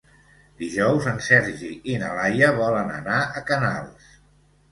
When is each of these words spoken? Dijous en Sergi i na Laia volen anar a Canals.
Dijous 0.61 1.09
en 1.09 1.19
Sergi 1.25 1.69
i 1.95 1.99
na 2.03 2.09
Laia 2.19 2.49
volen 2.61 2.89
anar 2.95 3.19
a 3.27 3.43
Canals. 3.51 4.09